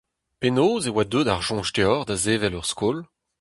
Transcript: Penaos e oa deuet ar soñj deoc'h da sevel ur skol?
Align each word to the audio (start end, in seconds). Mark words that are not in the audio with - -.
Penaos 0.39 0.83
e 0.89 0.91
oa 0.91 1.03
deuet 1.11 1.29
ar 1.33 1.43
soñj 1.47 1.69
deoc'h 1.75 2.05
da 2.07 2.15
sevel 2.23 2.57
ur 2.59 2.67
skol? 2.71 2.97